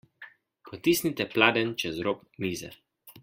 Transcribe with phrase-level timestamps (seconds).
[0.69, 2.73] Potisnite pladenj čez rob mize.